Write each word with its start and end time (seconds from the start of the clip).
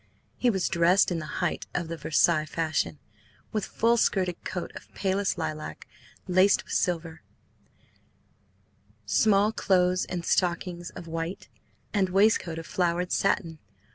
He 0.35 0.49
was 0.49 0.67
dressed 0.67 1.11
in 1.11 1.19
the 1.19 1.27
height 1.45 1.67
of 1.75 1.87
the 1.87 1.95
Versailles 1.95 2.45
fashion, 2.47 2.97
with 3.51 3.63
full 3.67 3.97
skirted 3.97 4.43
coat 4.43 4.71
of 4.73 4.91
palest 4.95 5.37
lilac 5.37 5.87
laced 6.27 6.63
with 6.63 6.73
silver, 6.73 7.21
small 9.05 9.51
clothes 9.51 10.05
and 10.05 10.25
stockings 10.25 10.89
of 10.89 11.05
white, 11.05 11.49
and 11.93 12.09
waistcoat 12.09 12.57
of 12.57 12.65
flowered 12.65 13.11
satin. 13.11 13.59